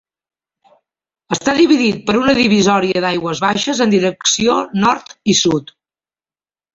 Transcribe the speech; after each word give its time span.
Està 1.35 1.53
dividit 1.57 1.99
per 2.07 2.15
una 2.21 2.33
divisòria 2.39 3.03
d'aigües 3.05 3.41
baixes 3.45 3.81
en 3.87 3.93
direcció 3.95 4.57
nord 4.85 5.13
i 5.35 5.37
sud. 5.41 5.71